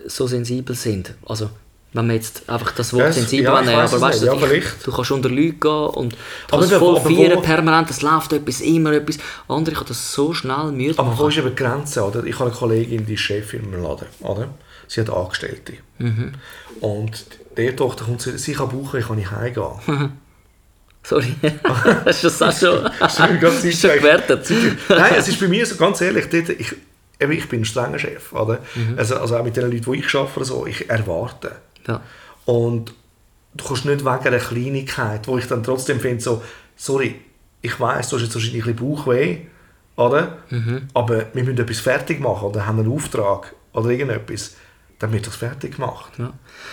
[0.07, 1.15] so sensibel sind.
[1.27, 1.51] Also,
[1.93, 4.35] wenn man jetzt einfach das Wort Ja, es- sensibel ja, nehmen, aber weißt du, Ja,
[4.35, 6.19] du kannst unter Leute gehen und du
[6.51, 9.19] kannst voll feiern, permanent, es läuft etwas, immer etwas.
[9.49, 11.29] Andere kann das so schnell müde Aber wo machen.
[11.31, 12.03] ist eben die Grenze?
[12.05, 12.25] Oder?
[12.25, 14.09] Ich habe eine Kollegin, die ist Chefin im Laden.
[14.21, 14.49] Oder?
[14.89, 15.75] Sie hat Angestellte.
[15.99, 16.33] Mhm.
[16.81, 17.25] Und
[17.57, 20.13] die Tochter kommt zu sie kann buchen, ich kann nicht heimgehen.
[21.07, 21.35] Sorry,
[22.07, 24.51] hast du das auch schon, Das ist mir ganz schon gewertet?
[24.89, 26.75] Nein, es ist bei mir so, ganz ehrlich, ich,
[27.19, 28.33] ich bin ein strenger Chef.
[28.33, 28.61] Oder?
[28.75, 28.95] Mhm.
[28.97, 31.57] Also, also auch mit den Leuten, die ich arbeite, so, ich erwarte.
[31.87, 32.01] Ja.
[32.47, 32.95] Und
[33.55, 36.43] du kannst nicht wegen einer Kleinigkeit, wo ich dann trotzdem finde, so,
[36.75, 37.17] sorry,
[37.61, 39.39] ich weiß, du hast jetzt wahrscheinlich ein bisschen Bauchweh,
[39.97, 40.39] oder?
[40.51, 40.89] Mhm.
[40.93, 44.57] aber wir müssen etwas fertig machen oder haben einen Auftrag oder irgendetwas,
[44.99, 46.13] dann wird das fertig gemacht.
[46.19, 46.33] Ja.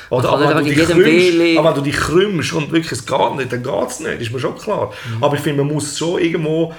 [0.09, 3.05] Oder kann aber wenn, du dich krümmst, aber wenn du dich krümmst und wirklich es
[3.05, 4.93] geht nicht, dann geht es nicht, ist mir schon klar.
[5.17, 5.23] Mhm.
[5.23, 6.73] Aber ich finde, man muss schon irgendwo,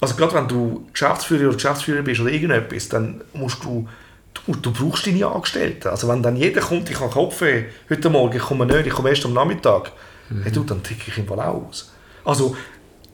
[0.00, 3.88] also gerade wenn du Geschäftsführer oder Geschäftsführer bist oder irgendetwas, dann musst du,
[4.46, 5.88] du, du brauchst deine Angestellten.
[5.88, 9.10] Also wenn dann jeder kommt, ich habe Kopfweh, heute Morgen, ich komme nicht, ich komme
[9.10, 9.92] erst am Nachmittag,
[10.30, 10.42] Mhm.
[10.44, 11.92] hey, du, dann ticke ich im Fall aus.
[12.24, 12.56] Also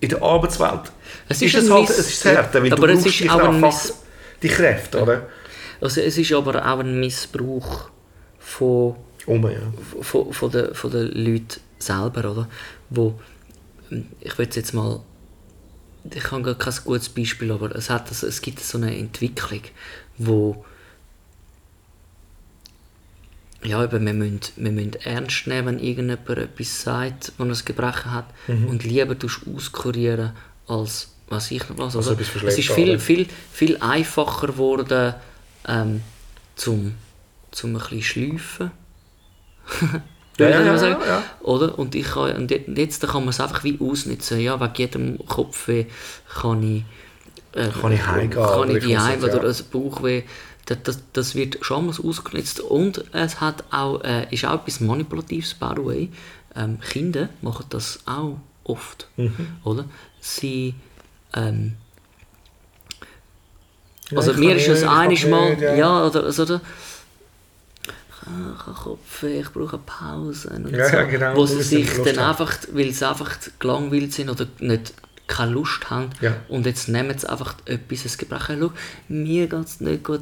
[0.01, 0.93] in der Arbeitswelt
[1.29, 3.75] Es ist ist es halt, es ist härter, weil aber du brauchst dich auch
[4.43, 5.23] die Kräfte, oder?
[5.81, 7.91] Also es ist aber auch ein Missbrauch
[8.39, 9.59] von Um, ja.
[10.03, 12.49] von, von, den, von den Leuten selber, oder?
[12.91, 13.19] Wo,
[14.21, 15.01] ich will jetzt mal,
[16.15, 19.63] ich habe gar kein gutes Beispiel, aber es, hat, also es gibt so eine Entwicklung,
[20.17, 20.65] wo
[23.65, 27.65] ja, eben, wir, müssen, wir müssen ernst nehmen, wenn irgendjemand etwas sagt, wenn er ein
[27.65, 29.17] Gebrechen hat und lieber
[29.57, 30.33] auskurieren
[30.69, 31.97] als was ich noch was.
[31.97, 35.15] Also etwas es ist viel, viel, viel einfacher geworden,
[35.67, 36.03] ähm,
[36.55, 36.95] zum,
[37.51, 38.71] zum ein bisschen schleifen.
[40.39, 41.01] Ja, ja, ja, sagen.
[41.07, 41.23] ja.
[41.41, 41.79] Oder?
[41.79, 44.39] Und, ich kann, und je- jetzt kann man es einfach wie ausnutzen.
[44.41, 45.87] Ja, wegen jedem Kopfweh
[46.41, 46.85] kann ich,
[47.59, 50.23] äh, Kann ich heimgehen, Kann ich die muss heim jetzt, oder ein Bauchweh.
[50.67, 52.61] Das, das, das wird schon mal ausgenutzt.
[52.61, 56.09] Und es hat auch, äh, ist auch etwas Manipulatives, by the way.
[56.55, 59.09] Ähm, Kinder machen das auch oft.
[59.17, 59.35] Mhm.
[59.65, 59.87] Oder?
[60.21, 60.75] Sie.
[61.35, 61.75] Ähm,
[64.15, 66.07] also ich mir ist es einiges Mal, nicht, ja, ja.
[66.07, 66.61] oder, also, oder
[68.29, 72.31] ich Kopfweh, ich brauche Pause und Ja, so, ja, genau, wo sie sich dann haben.
[72.31, 74.93] einfach, weil sie einfach gelangweilt sind oder nicht
[75.29, 76.37] keine Lust haben Ja.
[76.49, 78.73] und jetzt nehmen sie einfach etwas, ein Gebrechen, schau,
[79.09, 80.21] mir geht es nicht gut,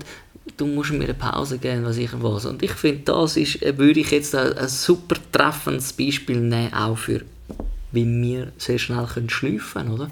[0.57, 2.45] du musst mir eine Pause geben, was ich was.
[2.45, 6.73] Und ich finde, das ist, äh, würde ich jetzt ein, ein super treffendes Beispiel nehmen,
[6.75, 7.23] auch für
[7.95, 10.09] wie wir sehr schnell können schleifen oder?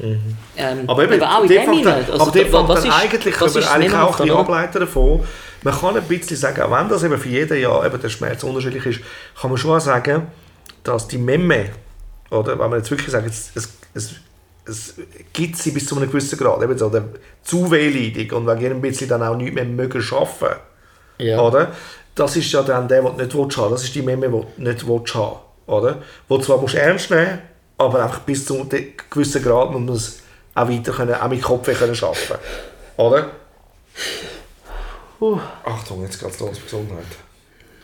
[0.00, 2.04] Ähm, Aber eben, auch in die dem hinein.
[2.10, 4.36] Also, aber die da- was ist- eigentlich, was können wir eigentlich auch oder?
[4.38, 5.24] ableiten davon,
[5.62, 8.42] man kann ein bisschen sagen, auch wenn das eben für jeden ja eben der Schmerz
[8.44, 9.00] unterschiedlich ist,
[9.40, 10.26] kann man schon auch sagen,
[10.84, 11.70] dass die Memme,
[12.30, 14.14] oder wenn man jetzt wirklich sagt, es, es, es,
[14.64, 14.94] es
[15.32, 17.04] gibt sie bis zu einem gewissen Grad, eben so der
[17.42, 20.60] zu wehleidig und wegen ein bisschen dann auch nicht mehr mögen arbeiten,
[21.18, 21.40] Ja.
[21.40, 21.72] oder?
[22.14, 25.36] Das ist ja dann der, der nicht haben, das ist die Memme, die nicht haben,
[25.66, 26.02] oder?
[26.28, 27.40] Wo du zwar musst ernst nehmen,
[27.78, 28.68] aber einfach bis zu einem
[29.10, 30.22] gewissen Grad muss man es
[30.54, 32.44] auch weiter können, auch mit Kopf können arbeiten,
[32.96, 33.30] oder?
[35.64, 37.04] Achtung, jetzt geht's los, Gesundheit.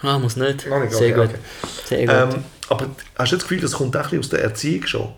[0.02, 0.66] Ah, muss nicht.
[0.66, 1.34] Noch nicht, Sehr okay, gut.
[1.34, 1.38] okay.
[1.84, 2.34] Sehr gut.
[2.34, 2.86] Ähm, aber
[3.16, 5.12] hast du das Gefühl, das kommt auch aus der Erziehung schon?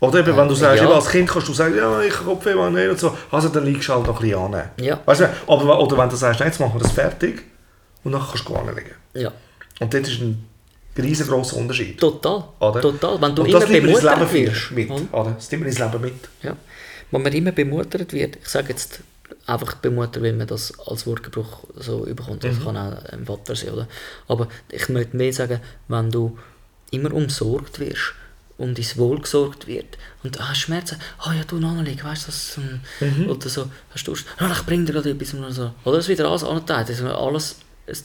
[0.00, 0.90] Oder eben, wenn du sagst, ja.
[0.90, 3.64] als Kind kannst du sagen, ja, ich habe Kopfweh, man nicht und so, also dann
[3.64, 4.70] liegst du halt noch ein bisschen an.
[4.80, 5.00] Ja.
[5.04, 7.42] Weißt du, oder, oder wenn du sagst, nein, jetzt machen wir das fertig
[8.04, 8.94] und dann kannst du nicht liegen.
[9.14, 9.32] ja.
[9.80, 10.44] Und dort ist ein,
[10.96, 11.98] riesengroßer Unterschied.
[12.00, 12.44] Total.
[12.58, 12.80] Oder?
[12.80, 13.20] Total.
[13.20, 14.70] Wenn du Und immer das bemuttert wirst.
[14.72, 14.90] mit.
[14.90, 15.02] oder?
[15.20, 15.30] Oder?
[15.32, 16.14] Das nimmt ins Leben mit.
[16.42, 16.56] Ja.
[17.10, 19.00] Wenn man immer bemuttert wird, ich sage jetzt
[19.46, 22.48] einfach bemuttert, weil man das als Wortgebrauch so überkommt, Mhm.
[22.48, 23.88] das kann auch ein Vater sein, oder?
[24.26, 26.36] Aber ich möchte mehr sagen, wenn du
[26.90, 28.14] immer umsorgt wirst,
[28.56, 32.26] um dein Wohl gesorgt wird und du hast Schmerzen, ah ja, du Annelieg, weißt du,
[32.26, 32.80] das, ähm,
[33.24, 33.30] Mhm.
[33.30, 35.70] oder so, hast du ah, ich bring dir gerade etwas, oder so.
[35.84, 37.56] Oder es wird alles angeteilt, also alles, es,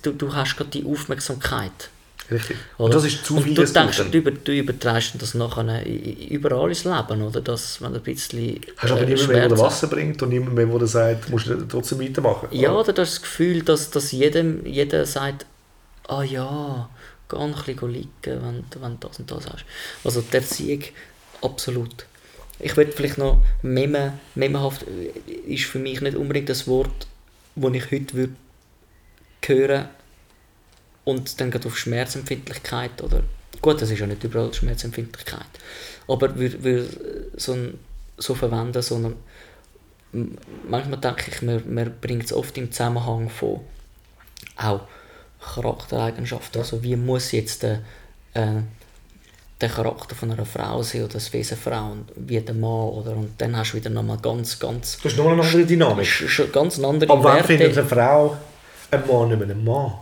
[0.02, 1.90] du, du hast gerade die Aufmerksamkeit.
[2.32, 2.58] Richtig.
[2.78, 2.86] Oder?
[2.86, 6.70] Und das ist zu und viel du denkst, du, über, du übertreibst das nachher überall
[6.70, 7.42] ins Leben, oder?
[7.42, 10.56] Das, wenn du ein bisschen Hast aber äh, niemand mehr, der Wasser bringt und niemand
[10.56, 12.48] mehr, der sagt, du musst trotzdem weitermachen.
[12.52, 12.80] Ja, Oder?
[12.80, 15.46] oder du hast das Gefühl, dass, dass jedem, jeder sagt,
[16.08, 16.90] ah ja,
[17.30, 19.66] geh ein bisschen liegen, wenn, wenn du das und das hast.
[20.04, 20.84] Also die Erziehung,
[21.42, 22.06] absolut.
[22.60, 27.08] Ich würde vielleicht noch, meme, memehaft äh, ist für mich nicht unbedingt das Wort,
[27.56, 28.34] das ich heute würde
[29.48, 29.86] hören
[31.06, 33.22] und dann geht auf Schmerzempfindlichkeit oder?
[33.62, 35.46] Gut, das ist ja nicht überall Schmerzempfindlichkeit,
[36.08, 36.88] aber würde würde
[37.38, 37.80] so, ein-
[38.18, 39.16] so verwenden, sondern
[40.68, 43.62] manchmal denke ich, man, man bringt es oft im Zusammenhang von
[44.58, 44.82] auch
[45.54, 47.82] Charaktereigenschaften, also wie muss jetzt der,
[48.34, 48.62] äh,
[49.62, 53.12] der Charakter von einer Frau sein oder das Wesen Frau und wie der Mann oder?
[53.12, 56.52] Und dann hast du wieder nochmal ganz, ganz Das ist noch eine andere Dynamik.
[56.52, 58.38] ganz andere Aber wann findet eine Frau
[58.94, 59.94] einen Mann nicht mehr einen Mann?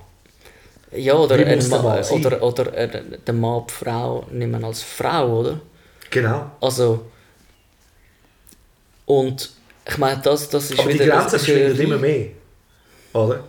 [0.94, 4.82] Ja, oder, Wie ein Mann, Mann oder, oder äh, der Mann die Frau mehr als
[4.82, 5.62] Frau, oder?
[6.10, 6.52] Genau.
[6.60, 7.06] Also,
[9.06, 9.52] und
[9.88, 11.08] ich meine, das, das ist Aber die wieder...
[11.08, 12.28] Grenzen das ist ja verschwinden immer mehr.
[13.14, 13.44] Oder?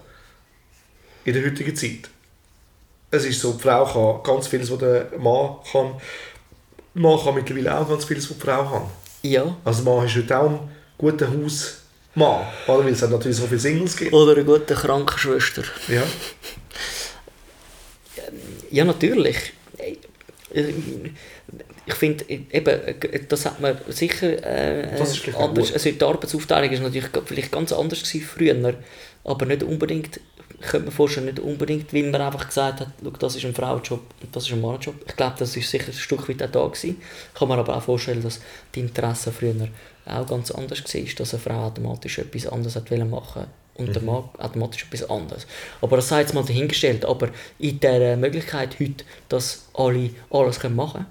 [1.24, 2.09] In der heutigen Zeit.
[3.11, 5.94] Es ist so, die Frau kann ganz vieles, was der Mann kann.
[6.94, 8.83] Der Mann kann mittlerweile auch ganz vieles, was die Frau kann.
[9.22, 10.59] Ja, Also der Mann ist heute auch ein
[10.98, 11.26] guter
[12.16, 12.46] Hausmann.
[12.66, 12.85] Oder?
[12.85, 14.12] Weil es halt natürlich so viele Singles gibt.
[14.12, 15.62] oder eine gute Krankenschwester.
[15.88, 16.03] Ja.
[18.70, 19.53] Ja, natürlich.
[21.85, 22.81] Ich finde, eben,
[23.29, 25.72] das hat man sicher äh, Das ist anders.
[25.72, 28.75] Also die Arbeitsaufteilung ist natürlich vielleicht ganz anders gewesen früher,
[29.24, 30.20] aber nicht unbedingt,
[30.61, 33.54] ich könnte mir vorstellen, nicht unbedingt, weil man einfach gesagt hat, schau, das ist ein
[33.54, 34.94] Frauenjob und das ist ein Mannenjob.
[35.06, 37.00] Ich glaube, das ist sicher ein Stück weit auch da gewesen.
[37.32, 38.40] Ich kann mir aber auch vorstellen, dass
[38.74, 39.68] die Interessen früher
[40.06, 44.24] auch ganz anders war, dass eine Frau automatisch etwas anderes hat machen und der Mann
[44.38, 45.46] automatisch etwas anderes.
[45.80, 47.04] Aber das sei jetzt mal dahingestellt.
[47.04, 51.06] Aber in der Möglichkeit heute, dass alle alles können machen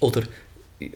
[0.00, 0.22] oder
[0.80, 0.90] äh,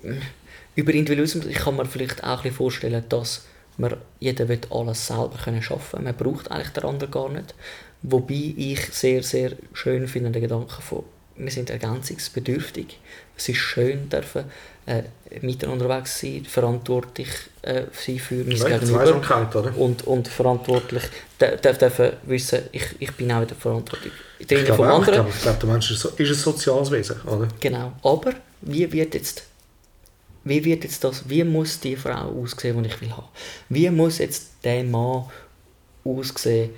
[0.75, 3.45] über Individualismus, ich kann mir vielleicht auch ein bisschen vorstellen, dass
[3.79, 6.05] man, jeder will alles selber können schaffen.
[6.05, 7.55] Man braucht eigentlich den anderen gar nicht.
[8.03, 11.05] Wobei ich sehr, sehr schön finde den Gedanken von,
[11.37, 12.99] wir sind ergänzungsbedürftig.
[13.37, 14.45] Es ist schön, dürfen
[14.87, 15.03] äh,
[15.41, 17.29] miteinander unterwegs sein, verantwortlich
[17.63, 19.77] äh, sein für mein Ja, Gegenüber Zweisamkeit, oder?
[19.77, 21.05] und, und verantwortlich
[21.39, 24.11] darf dürfen wissen, ich, ich bin auch in der Verantwortung.
[24.41, 25.29] Ich glaube, vom anderen.
[25.29, 27.49] ich glaube, der Mensch ist, so, ist ein soziales Wesen, oder?
[27.61, 27.93] Genau.
[28.03, 29.45] Aber wie wird jetzt
[30.49, 33.29] wie wird jetzt das, wie muss die Frau aussehen, die ich will haben?
[33.69, 35.25] Wie muss jetzt der Mann
[36.05, 36.71] aussehen?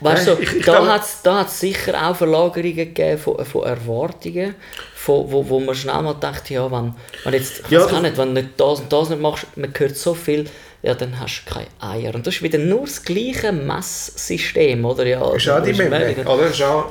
[0.00, 3.62] Weißt du, ich- ich da hat es da hat's sicher auch Verlagerungen gegeben von, von
[3.64, 4.54] Erwartungen,
[4.96, 8.34] von, wo, wo man schnell mal denkt, ja, wenn, wenn jetzt, Ja, das- nicht, wenn
[8.34, 10.46] du nicht das und das nicht machst, man hört so viel,
[10.82, 12.14] ja, dann hast du keine Eier.
[12.16, 15.06] Und das ist wieder nur das gleiche Messsystem, oder?
[15.06, 16.48] Ja, Ist auch die Memme, mega- oder?
[16.48, 16.86] Ist auch,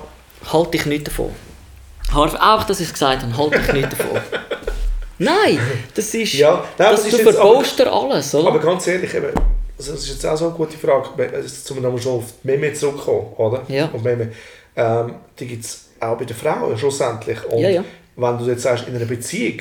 [0.53, 1.31] halte ich nicht davon.
[2.13, 4.19] Auch, dass ich es gesagt habe, halte ich nicht davon.
[5.23, 5.59] Nein,
[5.93, 8.47] das ist, Ja, nein, das, das ist du verbaust dir alles, oder?
[8.49, 9.31] aber ganz ehrlich, eben,
[9.77, 12.47] also das ist jetzt auch so eine gute Frage, jetzt zum nochmal schon auf die
[12.47, 13.63] Meme zurückkommen, oder?
[13.67, 13.89] Ja.
[13.91, 14.31] Auf Meme.
[14.75, 17.43] Ähm, die gibt es auch bei den Frauen schlussendlich.
[17.45, 17.83] Und Ja, ja.
[18.15, 19.59] wenn du jetzt sagst, in einer Beziehung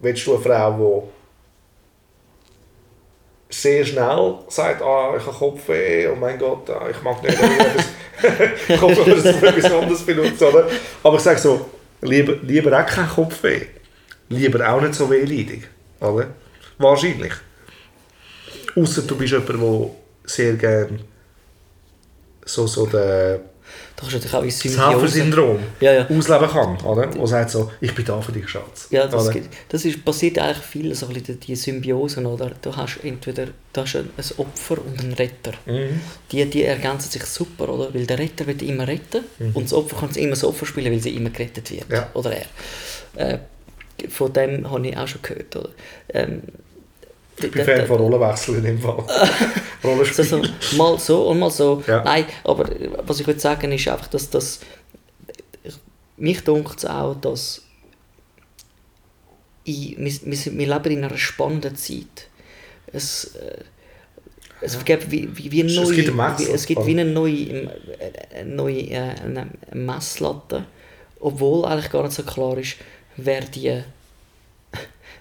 [0.00, 1.08] willst du eine Frau,
[3.50, 7.34] die sehr schnell sagt, ah, ich habe Kopfweh, oh mein Gott, ah, ich mag nicht
[7.40, 10.68] etwas, Kopfweh, das ist etwas anderes benutzt, oder?
[11.02, 11.66] Aber ich sage so,
[12.02, 13.66] lieber, lieber auch kein Kopfweh,
[14.28, 15.68] lieber auch nicht so wehleidig,
[16.00, 16.28] oder?
[16.78, 17.32] Wahrscheinlich.
[18.76, 19.90] Außer du bist jemand, der
[20.24, 20.98] sehr gerne
[22.44, 23.40] so, so den
[23.96, 25.58] Da kannst natürlich auch in das Symbiose...
[25.80, 26.08] Ja, ja.
[26.08, 27.14] ausleben kann, oder?
[27.16, 28.86] Wo sagt so, ich bin da für dich, Schatz.
[28.90, 32.52] Ja, das, gibt- das ist, passiert eigentlich viel, so ein die Symbiosen, oder?
[32.62, 35.52] Du hast entweder du hast ein, Opfer und einen Retter.
[35.66, 36.00] Mhm.
[36.30, 37.92] Die, die ergänzen sich super, oder?
[37.92, 41.00] Weil der Retter wird immer retten und das Opfer kann immer das Opfer spielen, weil
[41.00, 41.88] sie immer gerettet wird.
[41.88, 41.94] Mhm.
[41.94, 42.10] Ja.
[42.14, 42.46] Oder er.
[43.34, 43.38] Äh,
[44.08, 45.70] von dem habe ich auch schon gehört, oder?
[46.10, 46.42] Ähm,
[47.40, 49.04] Ich bin Fan von Rollenwechsel in dem Fall.
[49.84, 50.24] Rollenspiel.
[50.24, 50.42] Also,
[50.76, 51.82] mal so und mal so.
[51.86, 52.02] Ja.
[52.02, 52.68] Nein, aber
[53.04, 54.60] was ich würde sagen ist einfach, dass das
[56.16, 57.62] mich dunkt es auch, dass
[59.64, 62.28] ich, wir, wir, wir leben in einer spannenden Zeit.
[62.92, 63.62] Es, äh,
[64.60, 67.04] Es gibt wie, wie, wie eine Es neue, gibt eine wie, es gibt wie eine
[67.04, 67.68] neue, äh,
[68.40, 70.64] eine neue äh, eine Messlatte,
[71.20, 72.76] obwohl eigentlich gar nicht so klar ist,
[73.18, 73.82] wer die,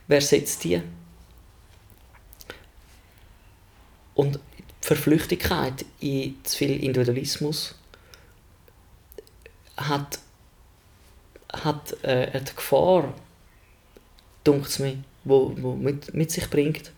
[0.08, 0.82] wer setzt die.
[4.16, 7.76] Und die Verflüchtigkeit in zu viel Individualismus
[9.76, 10.20] hat,
[11.54, 13.14] hat äh, eine Gefahr,
[14.44, 16.92] dunkt es mir, wo, wo mit, mit sich bringt,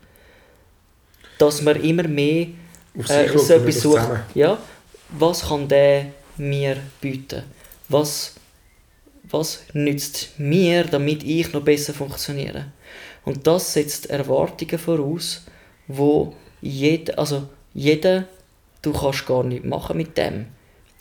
[1.38, 2.48] dass man immer mehr
[3.08, 4.08] äh, so etwas sucht.
[4.36, 4.58] Ja,
[5.10, 7.44] was kann der mir bieten?
[7.90, 8.36] Was,
[9.32, 12.72] was nützt mir, damit ich noch besser funktioniere?
[13.26, 15.44] Und das setzt Erwartungen voraus,
[15.88, 18.28] wo jeder, also jeder,
[18.82, 20.48] du kannst gar nichts machen mit dem,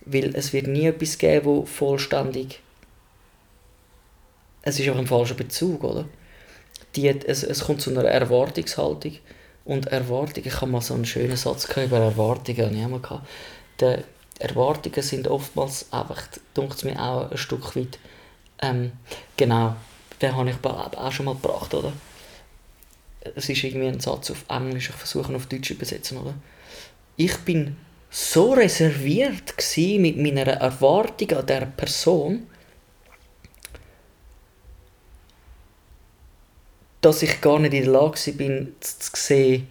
[0.05, 2.61] weil es wird nie etwas geben, wo vollständig
[4.69, 6.05] es ist auch ein falscher Bezug, oder?
[6.97, 9.17] Die, es, es kommt zu einer Erwartungshaltung
[9.65, 13.01] und Erwartungen, ich habe mal so einen schönen Satz über Erwartungen, habe ich auch mal
[13.01, 13.27] gehabt.
[14.39, 16.23] Erwartungen sind oftmals einfach,
[16.55, 17.99] dunkt mir auch ein Stück weit,
[18.63, 18.93] ähm,
[19.37, 19.77] genau,
[20.21, 21.93] den habe ich auch schon mal gebracht, oder?
[23.35, 26.35] Es ist irgendwie ein Satz auf Englisch, ich versuche ihn auf Deutsch zu übersetzen, oder?
[27.17, 27.77] Ich bin
[28.11, 32.47] so reserviert mit meiner Erwartung an der Person,
[37.01, 39.69] dass ich gar nicht in der Lage bin, zu sehen,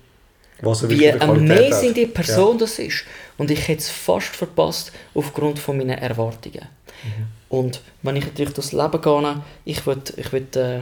[0.61, 3.05] wie amazing die Person das ist.
[3.37, 6.67] Und ich hätte es fast verpasst aufgrund von meinen Erwartungen.
[7.03, 7.36] Mhm.
[7.49, 10.81] Und wenn ich natürlich durchs Leben gehe, ich will, ich will äh, äh,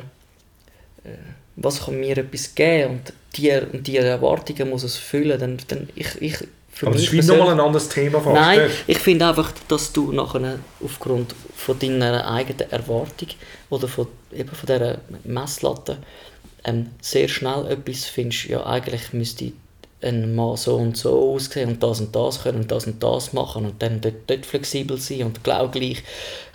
[1.56, 5.89] was kann mir etwas geben und die, und die Erwartungen muss es füllen, dann, dann
[5.95, 6.38] ich, ich
[6.71, 8.36] für Aber das ist wie persönlich- nochmal ein anderes Thema fast.
[8.36, 8.84] Nein, nicht?
[8.88, 13.30] ich finde einfach, dass du nachher aufgrund von deiner eigenen Erwartung
[13.69, 15.97] oder von, eben von dieser Messlatte
[16.65, 19.54] ähm, sehr schnell etwas findest, ja eigentlich müsste
[20.06, 23.34] ein Mann so und so aussehen und das und das können und das und das
[23.34, 26.04] machen und dann dort, dort flexibel sein und genau gleich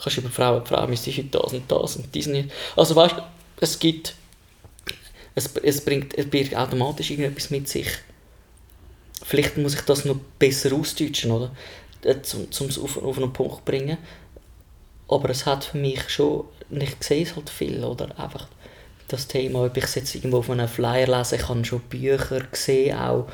[0.02, 2.50] kannst du über Frau und Frau müsste heute das und das und dies nicht.
[2.76, 3.22] Also weißt du,
[3.60, 4.14] es gibt,
[5.34, 7.88] es, es bringt, es birgt automatisch irgendetwas mit sich.
[9.22, 11.50] Vielleicht muss ich das noch besser ausdeutschen, oder?
[12.02, 13.98] Äh, Um es auf, auf einen Punkt zu bringen.
[15.08, 18.18] Aber es hat für mich schon, ich sehe es halt viel, oder?
[18.18, 18.48] Einfach
[19.12, 22.40] das Thema, ob ich es jetzt irgendwo auf einem Flyer lese, ich habe schon Bücher
[22.50, 23.26] gesehen, auch.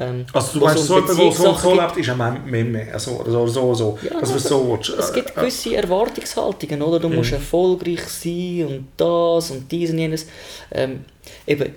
[0.00, 2.86] Ähm, Also du meinst, so jemand, der so, so lebt, ist ein Meme.
[2.92, 3.98] Also, oder so, so.
[4.02, 4.78] Ja, dass aber so.
[4.98, 7.00] Es gibt Äh, gewisse Erwartungshaltungen, oder?
[7.00, 10.26] Du musst erfolgreich sein und das und dies und jenes.
[10.70, 11.04] Ähm,
[11.46, 11.72] eben, äh,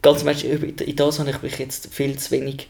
[0.00, 2.66] ganz ehrlich, über- in das habe ich mich jetzt viel zu wenig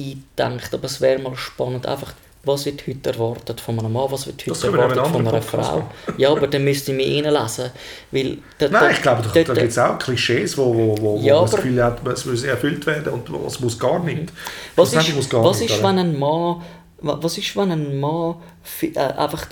[0.00, 4.26] eingedacht, aber es wäre mal spannend, einfach, was wird heute erwartet von einem Mann, was
[4.26, 5.90] wird heute erwartet von einer Podcast Frau.
[6.18, 7.70] Ja, aber dann müsste ich mich reinlesen,
[8.10, 8.38] weil...
[8.58, 11.34] da- da- Nein, ich glaube, da, da gibt es auch Klischees, wo, wo, wo, Ja,
[11.34, 14.32] wo man das Gefühl hat, es muss erfüllt werden und es muss gar nicht.
[14.76, 16.62] Was ist, muss gar was nicht, ist wenn ein Mann,
[17.00, 18.36] wa- was ist, wenn ein Mann
[18.80, 19.46] äh, einfach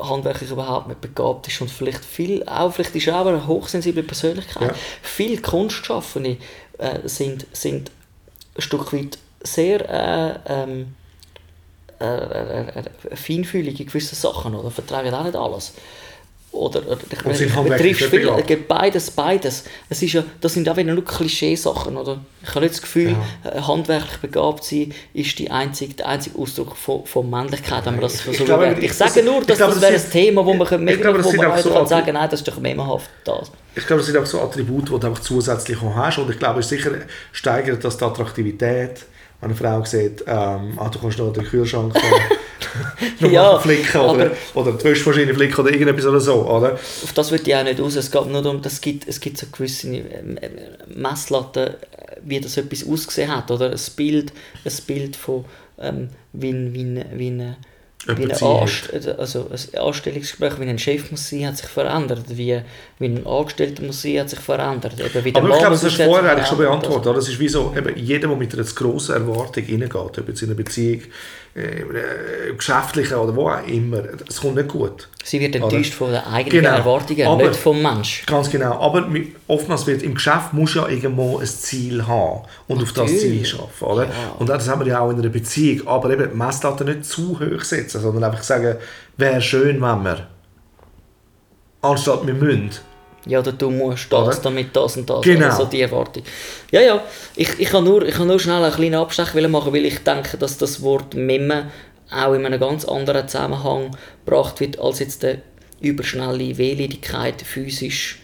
[0.00, 4.04] handwerklich überhaupt nicht begabt ist und vielleicht viel, auch vielleicht ist er auch eine hochsensible
[4.04, 4.68] Persönlichkeit.
[4.70, 4.74] Ja.
[5.02, 6.36] Viele Kunstschaffende
[6.78, 7.90] äh, sind, sind
[8.56, 10.94] ein Stück weit sehr äh, ähm,
[12.00, 12.68] äh, äh,
[13.10, 15.72] äh, feinfühlig in gewissen Sachen oder vertragen auch nicht alles.
[16.52, 19.64] Oder, oder ich ich es gibt beides, beides.
[19.90, 22.18] Es ist ja, das sind auch wieder nur Klischeesachen, oder?
[22.42, 26.74] Ich habe nicht das Gefühl, äh, handwerklich begabt sein ist die einzige, der einzige Ausdruck
[26.76, 28.74] von, von Männlichkeit, wenn man das Ich- so ich glaube.
[28.80, 31.00] Ich das- sage nur, ich dass glaube, das wäre ein Thema, wo man, ich mega,
[31.02, 33.50] glaube, wo man auch so kann sagen nein, das ist doch mehrhaft das.
[33.74, 36.18] Ich glaube, das sind auch so Attribute, die du einfach zusätzlich hast.
[36.18, 36.92] Und ich glaube, es sicher
[37.32, 39.04] steigert das die Attraktivität,
[39.40, 42.02] wenn eine Frau sieht, ähm, ah, du kannst noch den Kühlschrank noch
[43.30, 46.46] Ja, flicken oder, oder die Waschmaschine flicken oder irgendetwas oder so.
[46.46, 46.74] Oder?
[46.74, 47.96] Auf das würde ich auch nicht raus.
[47.96, 50.50] Es geht nur darum, dass es gibt, es gibt so gewisse ähm, ähm,
[50.94, 51.70] Messlatten,
[52.22, 53.50] wie das etwas ausgesehen hat.
[53.50, 54.32] Oder ein Bild,
[54.64, 55.44] ein Bild von,
[55.80, 61.10] ähm, wie, ein- wie, ein- wie, wie Ziel Anst also ein Anstellungsgespräch, wie ein Chef
[61.10, 62.24] muss sein, hat sich verändert.
[62.28, 62.60] Wie,
[62.98, 64.94] wie ein sein, hat sich verändert.
[64.98, 67.06] Eben, wie Aber ich glaube, das hast du vorher eigentlich schon beantwortet.
[67.08, 67.18] oder?
[67.18, 70.40] Es ist wie so, eben, jeder, der mit einer zu grossen Erwartung reingeht, ob jetzt
[70.42, 71.02] in einer Beziehung,
[71.54, 75.08] äh, äh, geschäftlichen oder wo auch immer, es kommt nicht gut.
[75.24, 76.76] Sie wird enttäuscht von den eigenen Genau.
[76.76, 78.24] Erwartungen, Aber- nicht vom Mensch.
[78.26, 78.80] Ganz genau.
[78.80, 79.06] Aber
[79.46, 83.54] oftmals wird im Geschäft muss ja irgendwo ein Ziel haben und auf das Ziel Natürlich.
[83.82, 83.84] arbeiten.
[83.84, 84.08] Oder?
[84.38, 85.86] Und das haben wir ja auch in einer Beziehung.
[85.88, 88.76] Aber eben die Messlatte nicht zu hoch setzen, sondern einfach sagen,
[89.16, 90.26] wäre schön, wenn wir
[91.90, 92.70] anstatt wir müssen.
[93.26, 94.36] Ja, oder du musst das, Oder?
[94.44, 95.22] damit das und das.
[95.22, 95.46] Genau.
[95.46, 96.22] Also die Erwartung.
[96.70, 97.02] Ja, ja.
[97.34, 100.36] Ich, ich kann nur, ich kann nur schnell einen kleinen Abstech machen, weil ich denke,
[100.38, 101.70] dass das Wort Memme
[102.10, 105.38] auch in einem ganz anderen Zusammenhang gebracht wird, als jetzt die
[105.80, 108.20] überschnelle Wehleidigkeit physisch.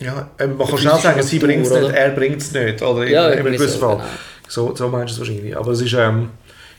[0.00, 2.80] Ja, ähm, man kann schnell sagen, sie bringt es nicht, er bringt es nicht.
[2.82, 3.96] Oder Ja, gewissen so, Fall.
[3.96, 4.08] genau.
[4.48, 5.56] So, so meinst du es wahrscheinlich.
[5.56, 6.30] Aber es ist, ähm,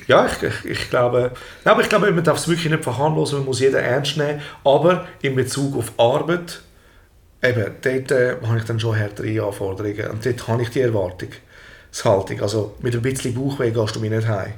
[0.08, 1.32] ja, ich, ich, ich glaube,
[1.64, 4.42] aber ich glaube, man darf es wirklich nicht verharmlosen, man muss jeden ernst nehmen.
[4.64, 6.62] Aber in Bezug auf Arbeit,
[7.42, 10.12] eben, dort äh, habe ich dann schon härtere Anforderungen.
[10.12, 11.30] Und dort habe ich die Erwartung,
[12.04, 12.42] Haltung.
[12.42, 14.54] Also mit ein bisschen Bauchweh gehst du mir nicht heim.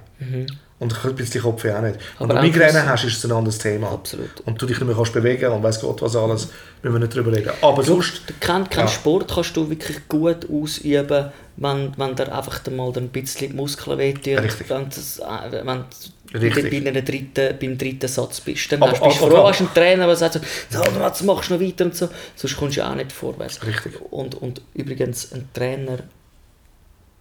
[0.77, 1.97] Und ein bisschen Kopfweh auch nicht.
[2.19, 3.91] Aber wenn du Migräne hast, ist es ein anderes Thema.
[3.93, 4.41] Absolut.
[4.45, 6.49] Und du dich nicht mehr kannst bewegen und weiss Gott was alles,
[6.83, 7.51] müssen wir nicht drüber reden.
[7.61, 8.91] Aber sonst, Kein, kein Ja.
[8.91, 13.97] Sport kannst du wirklich gut ausüben, wenn, wenn dir einfach mal ein bisschen die Muskeln
[13.97, 14.39] wehtun.
[14.39, 14.69] Richtig.
[14.69, 15.85] Wenn, das, äh, wenn
[16.33, 16.83] du Richtig.
[16.93, 18.69] bei dritten, beim dritten Satz bist.
[18.69, 21.49] Dann Aber- hast, bist du froh, hast einen Trainer, der sagt so, so jetzt machst
[21.49, 22.09] du noch weiter und so.
[22.35, 23.65] Sonst kommst du auch nicht vorwärts.
[23.65, 23.93] Richtig.
[24.11, 25.99] Und, und übrigens, ein Trainer,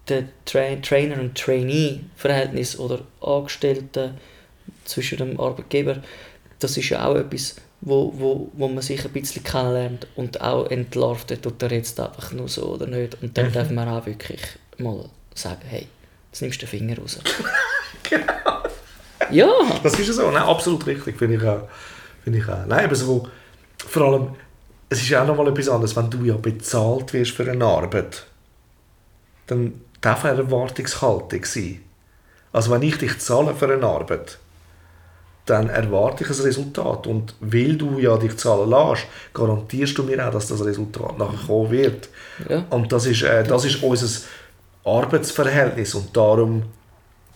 [0.09, 4.15] der Tra Trainer- und Trainee-Verhältnis oder Angestellte
[4.85, 6.03] zwischen dem Arbeitgeber,
[6.59, 10.71] das ist ja auch etwas, wo, wo, wo man sich ein bisschen kennenlernt und auch
[10.71, 13.23] entlarvt, tut er jetzt einfach nur so oder nicht.
[13.23, 14.41] Und dann darf man auch wirklich
[14.79, 15.87] mal sagen, hey,
[16.31, 17.19] jetzt nimmst du den Finger raus.
[19.31, 19.49] Ja,
[19.83, 20.31] das ist ja so.
[20.31, 21.69] Nein, absolut richtig, finde ich auch.
[22.23, 22.67] Finde ich auch.
[22.67, 23.29] Nein, aber so,
[23.79, 24.29] vor allem,
[24.89, 28.25] es ist ja auch nochmal etwas anderes, wenn du ja bezahlt wirst für eine Arbeit,
[29.47, 31.81] dann darf eine Erwartungshaltung sein.
[32.53, 34.39] Also wenn ich dich zahle für eine Arbeit,
[35.47, 37.07] dann erwarte ich ein Resultat.
[37.07, 41.47] Und weil du ja dich zahlen lässt, garantierst du mir auch, dass das Resultat nachher
[41.47, 42.09] kommen wird.
[42.49, 42.65] Ja.
[42.71, 44.23] Und das ist, äh, das ist unser
[44.85, 46.63] Arbeitsverhältnis und darum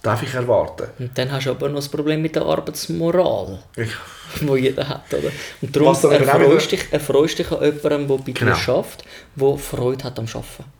[0.02, 0.86] darf ich erwarten.
[1.00, 3.58] und dann hast du aber noch das Problem mit der Arbeitsmoral.
[4.42, 5.12] Wo jeder hat.
[5.12, 5.30] Oder?
[5.60, 8.54] Und darum erfreust wieder- dich, erfreust dich an jemandem, der bei Genau.
[8.54, 9.04] dir arbeitet,
[9.36, 10.77] der Freude hat am Arbeiten.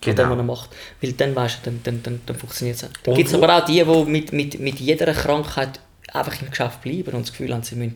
[0.00, 0.22] Genau.
[0.22, 0.70] dem, was er macht.
[1.00, 2.88] Weil dann weißt du, dann, dann, dann, dann funktioniert es.
[3.02, 5.80] Dann gibt es aber auch die, die mit, mit, mit jeder Krankheit
[6.12, 7.94] einfach im Geschäft bleiben und das Gefühl haben, sie müssen,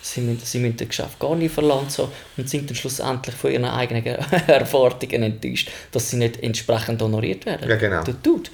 [0.00, 3.50] sie müssen, sie müssen das Geschäft gar nicht verlassen so, und sind dann schlussendlich von
[3.50, 4.04] ihren eigenen
[4.46, 7.68] Erwartungen enttäuscht, dass sie nicht entsprechend honoriert werden.
[7.68, 8.04] Ja, genau.
[8.04, 8.50] Du, Dude,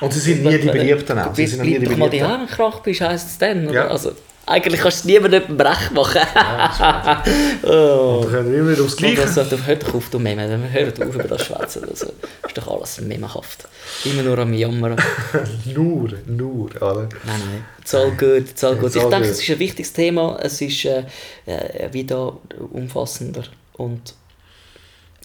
[0.00, 1.34] Und sie sind nie die Beliebten auch.
[1.34, 2.22] Sie Bis sind noch nie die bleib doch mal die.
[2.22, 3.72] Haare krank bist, heisst es dann.
[3.72, 3.88] Ja.
[3.88, 4.12] Also,
[4.46, 6.20] eigentlich kannst du es niemandem recht machen.
[7.62, 8.20] oh.
[8.20, 9.22] Und dann können wir immer wieder aufs Und Gleiche.
[9.22, 10.48] das, du, hör doch auf, du Meme.
[10.48, 11.84] Wir hören auf über das Schwätzen.
[11.88, 12.06] Also,
[12.46, 13.68] ist doch alles memehaft.
[14.04, 14.96] Immer nur am Jammern.
[15.74, 17.02] Nur, nur, oder?
[17.02, 17.64] Nein, nein.
[17.80, 18.86] It's all good, it's all good.
[18.86, 19.36] It's Ich all denke, good.
[19.36, 20.38] es ist ein wichtiges Thema.
[20.42, 21.04] Es ist äh,
[21.46, 22.36] äh, wieder
[22.72, 23.44] umfassender.
[23.74, 24.14] Und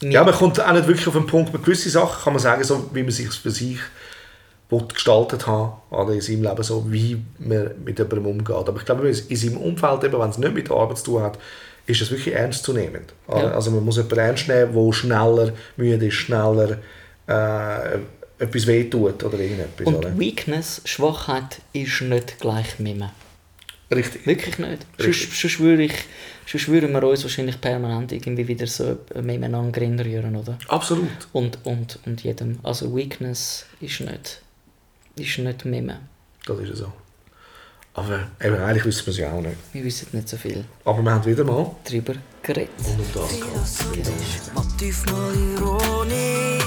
[0.01, 1.51] Ja, man kommt auch nicht wirklich auf den Punkt.
[1.51, 3.79] Bei gewissen Sachen kann man sagen, so, wie man sich für sich
[4.69, 8.55] gestaltet haben oder in seinem Leben, so, wie man mit jemandem umgeht.
[8.55, 11.23] Aber ich glaube, in seinem Umfeld, eben, wenn es nicht mit der Arbeit zu tun
[11.23, 11.39] hat,
[11.85, 13.13] ist es wirklich ernstzunehmend.
[13.27, 13.43] oder?
[13.43, 13.51] Ja.
[13.51, 16.77] Also man muss jemanden ernst nehmen, der schneller müde ist, schneller
[17.27, 17.99] äh,
[18.39, 19.87] etwas wehtut oder irgendetwas.
[19.87, 20.09] oder?
[20.09, 23.11] Und Weakness, Schwachheit, ist nicht gleich Meme.
[23.89, 24.27] Richtig.
[24.27, 24.85] Wirklich nicht.
[24.99, 25.29] Richtig.
[25.29, 25.93] Sonst, sonst, würde ich,
[26.45, 30.57] sonst würden wir uns wahrscheinlich permanent irgendwie wieder so Meme rühren, oder?
[30.67, 31.07] Absolut.
[31.31, 32.59] Und, und, und jedem.
[32.63, 34.41] Also Weakness ist nicht,
[35.19, 35.99] ist nicht Meme.
[36.45, 36.91] Das ist so.
[37.93, 39.55] Aber eben, eigentlich wissen wir es ja auch nicht.
[39.73, 42.69] Wir wissen nicht so viel Aber wir haben wieder mal darüber geredet.
[42.85, 43.65] und um das gegangen.
[43.65, 46.63] Philosophisch, manchmal ironisch.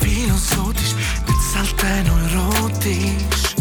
[0.00, 0.94] Philosophisch,
[1.26, 3.54] nicht selten neurotisch.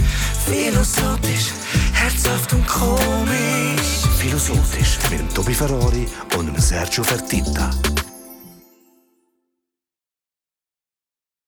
[0.45, 1.51] Philosophisch,
[1.93, 4.01] herzhaft und komisch.
[4.19, 6.07] Philosophisch mit dem Tobi Ferrari
[6.37, 7.71] und dem Sergio Fertitta.